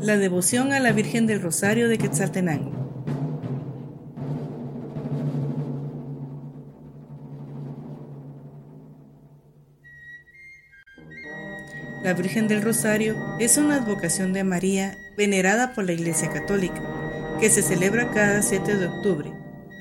La 0.00 0.16
devoción 0.16 0.72
a 0.72 0.78
la 0.78 0.92
Virgen 0.92 1.26
del 1.26 1.42
Rosario 1.42 1.88
de 1.88 1.98
Quetzaltenango. 1.98 2.70
La 12.04 12.14
Virgen 12.14 12.46
del 12.46 12.62
Rosario 12.62 13.16
es 13.40 13.58
una 13.58 13.82
advocación 13.82 14.32
de 14.32 14.44
María 14.44 14.96
venerada 15.16 15.74
por 15.74 15.84
la 15.84 15.92
Iglesia 15.92 16.30
Católica, 16.30 16.80
que 17.40 17.50
se 17.50 17.60
celebra 17.60 18.12
cada 18.12 18.40
7 18.42 18.76
de 18.76 18.86
octubre, 18.86 19.32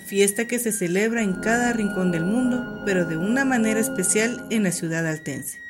fiesta 0.08 0.48
que 0.48 0.58
se 0.58 0.72
celebra 0.72 1.22
en 1.22 1.42
cada 1.42 1.74
rincón 1.74 2.12
del 2.12 2.26
mundo, 2.26 2.82
pero 2.88 3.06
de 3.06 3.18
una 3.18 3.46
manera 3.46 3.80
especial 3.80 4.48
en 4.50 4.64
la 4.64 4.72
ciudad 4.72 5.08
altense. 5.08 5.67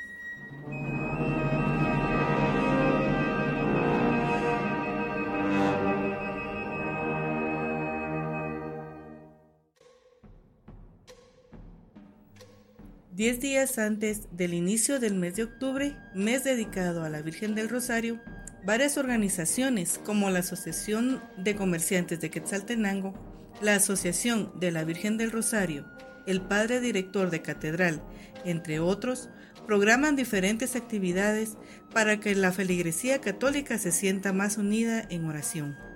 Diez 13.17 13.39
días 13.39 13.79
antes 13.79 14.27
del 14.31 14.53
inicio 14.53 14.99
del 14.99 15.15
mes 15.15 15.35
de 15.35 15.41
octubre, 15.41 15.97
mes 16.13 16.43
dedicado 16.43 17.03
a 17.03 17.09
la 17.09 17.23
Virgen 17.23 17.55
del 17.55 17.67
Rosario, 17.67 18.21
varias 18.63 18.95
organizaciones 18.95 19.99
como 20.05 20.29
la 20.29 20.41
Asociación 20.41 21.23
de 21.35 21.55
Comerciantes 21.55 22.21
de 22.21 22.29
Quetzaltenango, 22.29 23.15
la 23.59 23.73
Asociación 23.73 24.51
de 24.59 24.69
la 24.69 24.83
Virgen 24.83 25.17
del 25.17 25.31
Rosario, 25.31 25.87
el 26.27 26.41
Padre 26.41 26.79
Director 26.79 27.31
de 27.31 27.41
Catedral, 27.41 28.03
entre 28.45 28.79
otros, 28.79 29.29
programan 29.65 30.15
diferentes 30.15 30.75
actividades 30.75 31.57
para 31.91 32.19
que 32.19 32.35
la 32.35 32.52
feligresía 32.52 33.19
católica 33.19 33.79
se 33.79 33.91
sienta 33.91 34.31
más 34.31 34.59
unida 34.59 35.03
en 35.09 35.25
oración. 35.25 35.86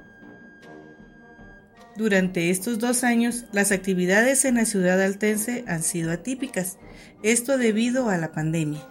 Durante 1.97 2.49
estos 2.49 2.79
dos 2.79 3.03
años, 3.03 3.45
las 3.51 3.71
actividades 3.71 4.45
en 4.45 4.55
la 4.55 4.65
ciudad 4.65 5.01
altense 5.01 5.65
han 5.67 5.83
sido 5.83 6.11
atípicas, 6.11 6.77
esto 7.21 7.57
debido 7.57 8.09
a 8.09 8.17
la 8.17 8.31
pandemia. 8.31 8.81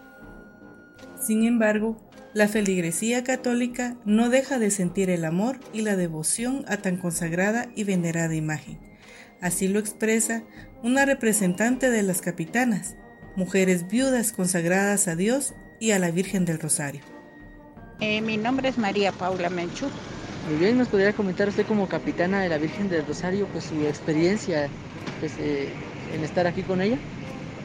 Sin 1.20 1.44
embargo, 1.44 1.96
la 2.32 2.46
feligresía 2.46 3.24
católica 3.24 3.96
no 4.04 4.28
deja 4.28 4.58
de 4.58 4.70
sentir 4.70 5.10
el 5.10 5.24
amor 5.24 5.58
y 5.72 5.82
la 5.82 5.96
devoción 5.96 6.64
a 6.68 6.76
tan 6.76 6.96
consagrada 6.96 7.68
y 7.74 7.84
venerada 7.84 8.34
imagen. 8.34 8.78
Así 9.40 9.66
lo 9.66 9.78
expresa 9.78 10.44
una 10.82 11.04
representante 11.06 11.90
de 11.90 12.02
las 12.02 12.20
capitanas, 12.20 12.96
mujeres 13.34 13.88
viudas 13.88 14.32
consagradas 14.32 15.08
a 15.08 15.16
Dios 15.16 15.54
y 15.80 15.92
a 15.92 15.98
la 15.98 16.10
Virgen 16.10 16.44
del 16.44 16.58
Rosario. 16.58 17.02
Eh, 18.00 18.20
mi 18.20 18.36
nombre 18.36 18.68
es 18.68 18.78
María 18.78 19.12
Paula 19.12 19.50
Menchú. 19.50 19.86
Muy 20.50 20.58
bien, 20.58 20.78
¿nos 20.78 20.88
podría 20.88 21.12
comentar 21.12 21.48
usted 21.48 21.64
como 21.64 21.86
capitana 21.86 22.42
de 22.42 22.48
la 22.48 22.58
Virgen 22.58 22.88
del 22.88 23.06
Rosario, 23.06 23.46
pues 23.52 23.62
su 23.62 23.86
experiencia 23.86 24.68
pues, 25.20 25.34
eh, 25.38 25.68
en 26.12 26.24
estar 26.24 26.44
aquí 26.44 26.64
con 26.64 26.80
ella? 26.80 26.96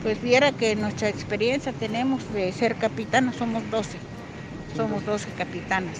Pues 0.03 0.21
viera 0.21 0.51
que 0.51 0.75
nuestra 0.75 1.09
experiencia 1.09 1.73
tenemos 1.73 2.31
de 2.31 2.51
ser 2.51 2.75
capitana, 2.75 3.33
somos 3.33 3.63
12, 3.71 3.97
somos 4.77 5.03
12 5.03 5.31
capitanas. 5.35 5.99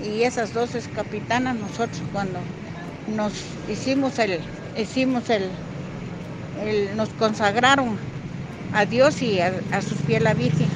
Y 0.00 0.22
esas 0.22 0.54
12 0.54 0.80
capitanas 0.94 1.56
nosotros 1.56 2.00
cuando 2.12 2.38
nos 3.16 3.32
hicimos 3.68 4.16
el, 4.20 4.38
hicimos 4.76 5.28
el, 5.28 5.50
nos 6.94 7.08
consagraron 7.14 7.98
a 8.74 8.84
Dios 8.84 9.20
y 9.22 9.40
a, 9.40 9.52
a 9.72 9.82
sus 9.82 9.98
pies 10.02 10.22
la 10.22 10.34
Virgen 10.34 10.68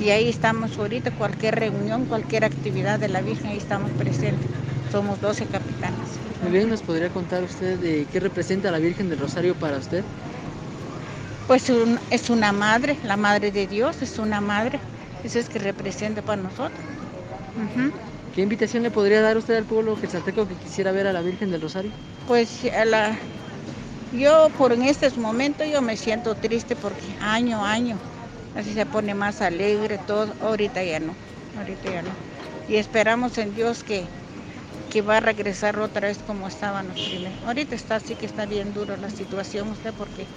y 0.00 0.10
ahí 0.10 0.28
estamos 0.28 0.78
ahorita, 0.78 1.10
cualquier 1.12 1.56
reunión, 1.56 2.06
cualquier 2.06 2.44
actividad 2.44 2.98
de 2.98 3.08
la 3.08 3.20
Virgen, 3.20 3.50
ahí 3.50 3.58
estamos 3.58 3.90
presentes. 3.92 4.48
Somos 4.90 5.20
12 5.20 5.44
capitanas. 5.46 6.08
Muy 6.42 6.52
bien, 6.52 6.70
¿nos 6.70 6.82
podría 6.82 7.10
contar 7.10 7.42
usted 7.42 7.78
de 7.78 8.06
qué 8.10 8.18
representa 8.18 8.70
la 8.70 8.78
Virgen 8.78 9.10
del 9.10 9.18
Rosario 9.18 9.54
para 9.54 9.76
usted? 9.76 10.02
Pues 11.46 11.70
es 12.10 12.30
una 12.30 12.52
madre, 12.52 12.96
la 13.04 13.16
madre 13.16 13.50
de 13.50 13.66
Dios, 13.66 14.00
es 14.00 14.18
una 14.18 14.40
madre. 14.40 14.80
Eso 15.22 15.38
es 15.38 15.48
que 15.48 15.58
representa 15.58 16.22
para 16.22 16.40
nosotros. 16.40 16.80
¿Qué 18.34 18.42
invitación 18.42 18.82
le 18.82 18.90
podría 18.90 19.20
dar 19.20 19.36
usted 19.36 19.56
al 19.56 19.64
pueblo 19.64 20.00
quetzalteco 20.00 20.46
que 20.46 20.54
quisiera 20.54 20.92
ver 20.92 21.08
a 21.08 21.12
la 21.12 21.20
Virgen 21.20 21.50
del 21.50 21.60
Rosario? 21.60 21.90
Pues 22.26 22.48
a 22.72 22.84
la, 22.84 23.18
yo 24.12 24.48
por 24.56 24.72
en 24.72 24.82
estos 24.82 25.18
momentos 25.18 25.66
yo 25.70 25.82
me 25.82 25.96
siento 25.96 26.34
triste 26.34 26.74
porque 26.74 27.04
año 27.20 27.64
a 27.64 27.72
año 27.72 27.98
así 28.54 28.74
se 28.74 28.86
pone 28.86 29.14
más 29.14 29.40
alegre 29.40 29.98
todo. 29.98 30.36
Ahorita 30.40 30.82
ya 30.84 31.00
no, 31.00 31.18
ahorita 31.54 31.90
ya 31.90 32.02
no. 32.02 32.18
Y 32.66 32.76
esperamos 32.76 33.38
en 33.38 33.54
Dios 33.54 33.84
que, 33.84 34.12
que 34.88 35.02
va 35.02 35.18
a 35.18 35.20
regresar 35.20 35.78
otra 35.78 36.08
vez 36.08 36.22
como 36.22 36.48
estábamos 36.48 37.00
primero. 37.00 37.38
Ahorita 37.44 37.74
está 37.74 37.96
así 37.96 38.16
que 38.16 38.26
está 38.26 38.46
bien 38.46 38.72
dura 38.72 38.96
la 38.96 39.10
situación 39.10 39.70
usted 39.70 39.94
porque 39.94 40.30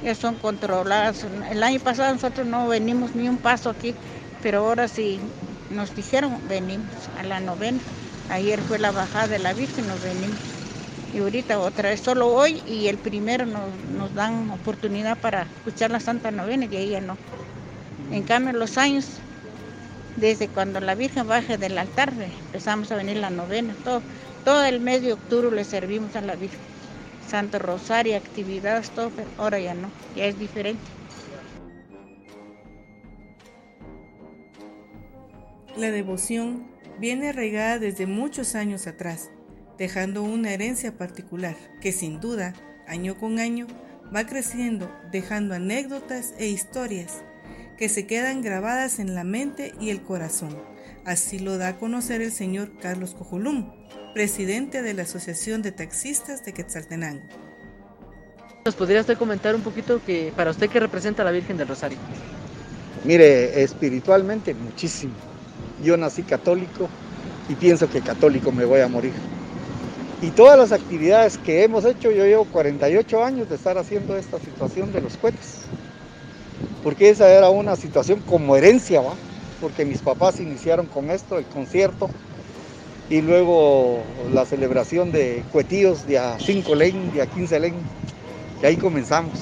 ya 0.00 0.14
son 0.14 0.38
controladas. 0.38 1.24
El 1.24 1.62
año 1.62 1.80
pasado 1.80 2.12
nosotros 2.12 2.46
no 2.46 2.68
venimos 2.68 3.14
ni 3.14 3.28
un 3.28 3.40
paso 3.40 3.70
aquí, 3.70 3.98
pero 4.40 4.60
ahora 4.60 4.88
sí 4.88 5.36
nos 5.68 5.94
dijeron 5.94 6.46
venimos 6.46 7.08
a 7.14 7.22
la 7.24 7.40
novena. 7.40 7.86
Ayer 8.28 8.62
fue 8.64 8.78
la 8.78 8.92
bajada 8.92 9.28
de 9.28 9.38
la 9.40 9.54
Virgen, 9.54 9.86
nos 9.86 10.00
venimos. 10.00 10.56
Y 11.06 11.18
ahorita 11.18 11.58
otra 11.60 11.90
vez, 11.90 12.00
solo 12.02 12.28
hoy 12.32 12.62
y 12.64 12.86
el 12.88 13.00
primero 13.00 13.44
nos, 13.46 13.84
nos 13.84 14.14
dan 14.14 14.50
oportunidad 14.50 15.18
para 15.20 15.42
escuchar 15.42 15.90
la 15.90 16.00
Santa 16.00 16.30
Novena 16.30 16.66
y 16.66 16.76
ahí 16.76 16.90
ya 16.90 17.00
no. 17.00 17.18
En 18.10 18.24
cambio, 18.24 18.52
los 18.52 18.76
años, 18.76 19.06
desde 20.16 20.48
cuando 20.48 20.80
la 20.80 20.96
Virgen 20.96 21.28
baje 21.28 21.58
del 21.58 21.78
altar, 21.78 22.12
empezamos 22.46 22.90
a 22.90 22.96
venir 22.96 23.16
la 23.16 23.30
novena, 23.30 23.72
todo, 23.84 24.02
todo 24.44 24.64
el 24.64 24.80
mes 24.80 25.02
de 25.02 25.12
octubre 25.12 25.54
le 25.54 25.64
servimos 25.64 26.16
a 26.16 26.20
la 26.20 26.34
Virgen. 26.34 26.58
Santo 27.28 27.60
Rosario, 27.60 28.16
actividades, 28.16 28.90
todo, 28.90 29.12
ahora 29.38 29.60
ya 29.60 29.74
no, 29.74 29.88
ya 30.16 30.24
es 30.24 30.36
diferente. 30.36 30.82
La 35.76 35.92
devoción 35.92 36.66
viene 36.98 37.28
arraigada 37.28 37.78
desde 37.78 38.06
muchos 38.06 38.56
años 38.56 38.88
atrás, 38.88 39.30
dejando 39.78 40.24
una 40.24 40.52
herencia 40.52 40.98
particular 40.98 41.54
que 41.80 41.92
sin 41.92 42.20
duda, 42.20 42.54
año 42.88 43.16
con 43.16 43.38
año, 43.38 43.68
va 44.14 44.26
creciendo, 44.26 44.90
dejando 45.12 45.54
anécdotas 45.54 46.34
e 46.38 46.48
historias 46.48 47.22
que 47.80 47.88
se 47.88 48.06
quedan 48.06 48.42
grabadas 48.42 48.98
en 48.98 49.14
la 49.14 49.24
mente 49.24 49.72
y 49.80 49.88
el 49.88 50.02
corazón. 50.02 50.54
Así 51.06 51.38
lo 51.38 51.56
da 51.56 51.68
a 51.68 51.78
conocer 51.78 52.20
el 52.20 52.30
señor 52.30 52.72
Carlos 52.78 53.14
Cojulum, 53.14 53.72
presidente 54.12 54.82
de 54.82 54.92
la 54.92 55.04
Asociación 55.04 55.62
de 55.62 55.72
Taxistas 55.72 56.44
de 56.44 56.52
Quetzaltenango. 56.52 57.22
¿Nos 58.66 58.74
podría 58.74 59.00
usted 59.00 59.16
comentar 59.16 59.54
un 59.54 59.62
poquito 59.62 59.98
que 60.04 60.30
para 60.36 60.50
usted 60.50 60.68
qué 60.68 60.78
representa 60.78 61.24
la 61.24 61.30
Virgen 61.30 61.56
del 61.56 61.68
Rosario? 61.68 61.96
Mire, 63.04 63.62
espiritualmente 63.62 64.52
muchísimo. 64.52 65.14
Yo 65.82 65.96
nací 65.96 66.22
católico 66.22 66.86
y 67.48 67.54
pienso 67.54 67.88
que 67.88 68.02
católico 68.02 68.52
me 68.52 68.66
voy 68.66 68.80
a 68.80 68.88
morir. 68.88 69.14
Y 70.20 70.28
todas 70.32 70.58
las 70.58 70.72
actividades 70.72 71.38
que 71.38 71.64
hemos 71.64 71.86
hecho, 71.86 72.10
yo 72.10 72.26
llevo 72.26 72.44
48 72.44 73.24
años 73.24 73.48
de 73.48 73.54
estar 73.54 73.78
haciendo 73.78 74.18
esta 74.18 74.38
situación 74.38 74.92
de 74.92 75.00
los 75.00 75.16
cohetes 75.16 75.64
porque 76.82 77.10
esa 77.10 77.28
era 77.30 77.50
una 77.50 77.76
situación 77.76 78.20
como 78.20 78.56
herencia, 78.56 79.00
¿va? 79.00 79.14
porque 79.60 79.84
mis 79.84 79.98
papás 79.98 80.40
iniciaron 80.40 80.86
con 80.86 81.10
esto, 81.10 81.38
el 81.38 81.44
concierto, 81.44 82.08
y 83.10 83.20
luego 83.20 84.02
la 84.32 84.46
celebración 84.46 85.12
de 85.12 85.42
cuetíos 85.52 86.06
de 86.06 86.18
a 86.18 86.38
5 86.38 86.74
len, 86.74 87.12
de 87.12 87.22
a 87.22 87.26
15 87.26 87.60
len, 87.60 87.74
y 88.62 88.66
ahí 88.66 88.76
comenzamos. 88.76 89.38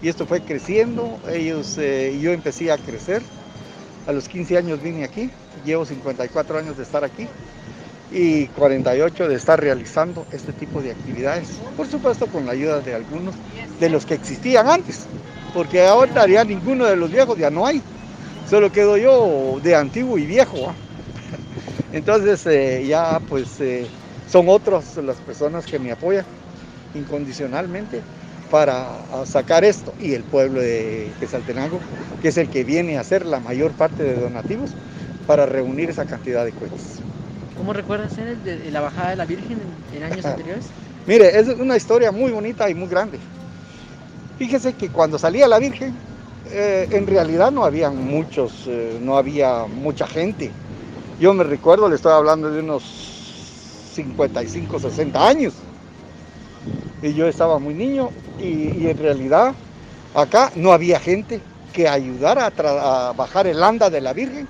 Y 0.00 0.08
esto 0.08 0.26
fue 0.26 0.40
creciendo, 0.40 1.18
ellos, 1.30 1.76
eh, 1.78 2.16
yo 2.20 2.32
empecé 2.32 2.70
a 2.70 2.78
crecer, 2.78 3.20
a 4.06 4.12
los 4.12 4.28
15 4.28 4.56
años 4.56 4.82
vine 4.82 5.04
aquí, 5.04 5.28
llevo 5.66 5.84
54 5.84 6.58
años 6.58 6.76
de 6.76 6.84
estar 6.84 7.04
aquí 7.04 7.26
y 8.10 8.46
48 8.46 9.28
de 9.28 9.34
estar 9.34 9.60
realizando 9.60 10.24
este 10.32 10.52
tipo 10.52 10.80
de 10.80 10.92
actividades, 10.92 11.48
por 11.76 11.86
supuesto 11.86 12.26
con 12.26 12.46
la 12.46 12.52
ayuda 12.52 12.80
de 12.80 12.94
algunos 12.94 13.34
de 13.78 13.90
los 13.90 14.06
que 14.06 14.14
existían 14.14 14.68
antes 14.68 15.04
porque 15.54 15.86
ahora 15.86 16.26
ya 16.26 16.44
ninguno 16.44 16.84
de 16.84 16.96
los 16.96 17.10
viejos 17.10 17.38
ya 17.38 17.50
no 17.50 17.66
hay, 17.66 17.82
solo 18.48 18.70
quedo 18.70 18.96
yo 18.96 19.60
de 19.62 19.74
antiguo 19.74 20.18
y 20.18 20.26
viejo. 20.26 20.72
Entonces 21.92 22.46
eh, 22.46 22.84
ya 22.86 23.20
pues 23.28 23.60
eh, 23.60 23.86
son 24.30 24.48
otras 24.48 24.96
las 24.98 25.16
personas 25.16 25.66
que 25.66 25.78
me 25.78 25.92
apoyan 25.92 26.24
incondicionalmente 26.94 28.00
para 28.50 28.86
sacar 29.26 29.64
esto 29.64 29.92
y 30.00 30.14
el 30.14 30.24
pueblo 30.24 30.60
de 30.60 31.10
Quesaltenango, 31.20 31.80
que 32.22 32.28
es 32.28 32.36
el 32.38 32.48
que 32.48 32.64
viene 32.64 32.96
a 32.96 33.00
hacer 33.00 33.26
la 33.26 33.40
mayor 33.40 33.72
parte 33.72 34.02
de 34.02 34.14
donativos 34.14 34.70
para 35.26 35.44
reunir 35.44 35.90
esa 35.90 36.06
cantidad 36.06 36.44
de 36.44 36.52
cuentas. 36.52 37.00
¿Cómo 37.58 37.72
recuerdas 37.72 38.16
de 38.16 38.70
la 38.70 38.80
bajada 38.80 39.10
de 39.10 39.16
la 39.16 39.26
Virgen 39.26 39.58
en 39.94 40.02
años 40.02 40.24
anteriores? 40.24 40.64
Mire, 41.06 41.38
es 41.38 41.48
una 41.48 41.76
historia 41.76 42.12
muy 42.12 42.30
bonita 42.32 42.70
y 42.70 42.74
muy 42.74 42.88
grande. 42.88 43.18
Fíjese 44.38 44.74
que 44.74 44.88
cuando 44.88 45.18
salía 45.18 45.48
la 45.48 45.58
Virgen, 45.58 45.92
eh, 46.50 46.88
en 46.92 47.06
realidad 47.08 47.50
no 47.50 47.64
había 47.64 47.90
muchos, 47.90 48.64
eh, 48.68 48.98
no 49.02 49.18
había 49.18 49.64
mucha 49.66 50.06
gente. 50.06 50.52
Yo 51.20 51.34
me 51.34 51.42
recuerdo, 51.42 51.88
le 51.88 51.96
estoy 51.96 52.12
hablando 52.12 52.48
de 52.50 52.60
unos 52.60 52.84
55, 53.94 54.78
60 54.78 55.28
años. 55.28 55.54
Y 57.02 57.14
yo 57.14 57.26
estaba 57.26 57.58
muy 57.58 57.74
niño 57.74 58.10
y, 58.38 58.86
en 58.86 58.98
realidad 58.98 59.54
acá 60.14 60.52
no 60.54 60.72
había 60.72 61.00
gente 61.00 61.40
que 61.72 61.88
ayudara 61.88 62.46
a, 62.56 63.12
bajar 63.12 63.48
el 63.48 63.62
anda 63.62 63.90
de 63.90 64.00
la 64.00 64.12
Virgen, 64.12 64.46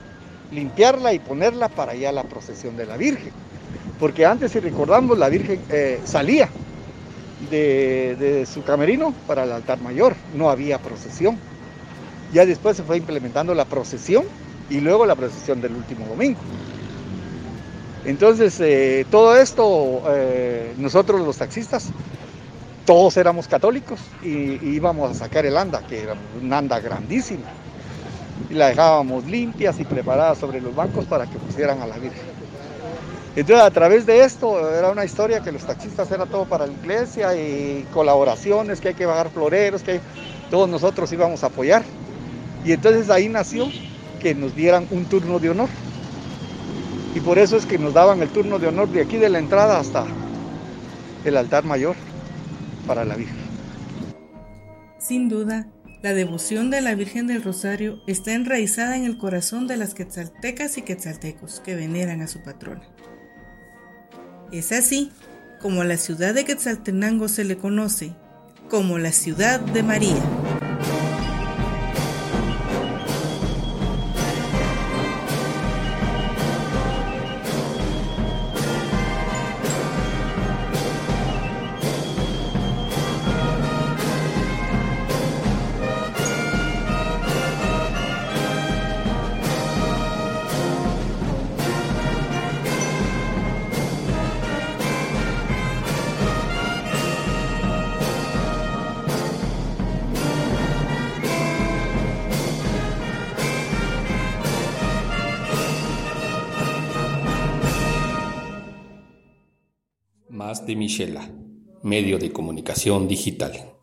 limpiarla 0.52 1.14
y 1.14 1.18
ponerla 1.18 1.68
para 1.68 1.92
allá 1.92 2.12
la 2.12 2.24
procesión 2.24 2.76
de 2.76 2.84
la 2.84 2.98
Virgen. 2.98 3.32
Porque 3.98 4.26
antes, 4.26 4.52
si 4.52 4.60
recordamos, 4.60 5.18
la 5.18 5.30
Virgen 5.30 5.60
eh, 5.70 6.00
salía 6.04 6.50
de, 7.50 8.46
su 8.52 8.62
camerino 8.62 9.14
para 9.26 9.44
el 9.44 9.52
altar 9.52 9.80
mayor, 9.80 10.14
no 10.34 10.50
había 10.50 10.78
procesión. 10.78 11.38
Ya 12.32 12.44
después 12.44 12.76
se 12.76 12.82
fue 12.82 12.98
implementando 12.98 13.54
la 13.54 13.64
procesión 13.64 14.24
y 14.68 14.80
luego 14.80 15.06
la 15.06 15.14
procesión 15.14 15.60
del 15.60 15.74
último 15.74 16.06
domingo. 16.06 16.38
Entonces, 18.04 18.58
eh, 18.60 19.06
todo 19.10 19.36
esto, 19.36 20.02
eh, 20.10 20.74
nosotros 20.78 21.20
los 21.20 21.36
taxistas, 21.36 21.90
todos 22.84 23.16
éramos 23.16 23.48
católicos 23.48 24.00
y, 24.22 24.58
íbamos 24.66 25.10
a 25.10 25.14
sacar 25.14 25.46
el 25.46 25.56
anda, 25.56 25.82
que 25.86 26.02
era 26.02 26.14
un 26.40 26.52
anda 26.52 26.80
grandísima. 26.80 27.44
Y 28.50 28.54
la 28.54 28.68
dejábamos 28.68 29.26
limpias 29.26 29.78
y 29.80 29.84
preparadas 29.84 30.38
sobre 30.38 30.60
los 30.60 30.74
bancos 30.74 31.04
para 31.04 31.26
que 31.26 31.38
pusieran 31.38 31.82
a 31.82 31.86
la 31.86 31.98
Virgen. 31.98 32.27
Entonces, 33.36 33.64
a 33.64 33.70
través 33.70 34.06
de 34.06 34.24
esto, 34.24 34.74
era 34.74 34.90
una 34.90 35.04
historia 35.04 35.40
que 35.40 35.52
los 35.52 35.62
taxistas 35.64 36.10
era 36.10 36.26
todo 36.26 36.44
para 36.44 36.66
la 36.66 36.72
iglesia 36.72 37.36
y 37.36 37.86
colaboraciones, 37.92 38.80
que 38.80 38.88
hay 38.88 38.94
que 38.94 39.06
bajar 39.06 39.30
floreros, 39.30 39.82
que 39.82 40.00
todos 40.50 40.68
nosotros 40.68 41.12
íbamos 41.12 41.44
a 41.44 41.48
apoyar. 41.48 41.82
Y 42.64 42.72
entonces 42.72 43.10
ahí 43.10 43.28
nació 43.28 43.68
que 44.20 44.34
nos 44.34 44.54
dieran 44.56 44.88
un 44.90 45.04
turno 45.04 45.38
de 45.38 45.50
honor. 45.50 45.68
Y 47.14 47.20
por 47.20 47.38
eso 47.38 47.56
es 47.56 47.66
que 47.66 47.78
nos 47.78 47.94
daban 47.94 48.20
el 48.22 48.28
turno 48.28 48.58
de 48.58 48.66
honor 48.66 48.88
de 48.88 49.02
aquí 49.02 49.16
de 49.16 49.28
la 49.28 49.38
entrada 49.38 49.78
hasta 49.78 50.04
el 51.24 51.36
altar 51.36 51.64
mayor 51.64 51.96
para 52.86 53.04
la 53.04 53.14
Virgen. 53.14 53.36
Sin 54.98 55.28
duda, 55.28 55.68
la 56.02 56.12
devoción 56.12 56.70
de 56.70 56.80
la 56.80 56.94
Virgen 56.94 57.26
del 57.26 57.42
Rosario 57.42 58.00
está 58.06 58.34
enraizada 58.34 58.96
en 58.96 59.04
el 59.04 59.18
corazón 59.18 59.66
de 59.66 59.76
las 59.76 59.94
quetzaltecas 59.94 60.78
y 60.78 60.82
quetzaltecos 60.82 61.60
que 61.60 61.74
veneran 61.74 62.20
a 62.20 62.28
su 62.28 62.42
patrona. 62.42 62.82
Es 64.52 64.72
así 64.72 65.10
como 65.60 65.82
a 65.82 65.84
la 65.84 65.96
ciudad 65.96 66.34
de 66.34 66.44
Quetzaltenango 66.44 67.28
se 67.28 67.44
le 67.44 67.58
conoce 67.58 68.12
como 68.68 68.98
la 68.98 69.12
ciudad 69.12 69.60
de 69.60 69.82
María. 69.82 70.37
De 110.48 110.76
Michela, 110.76 111.28
medio 111.82 112.18
de 112.18 112.32
comunicación 112.32 113.06
digital. 113.06 113.77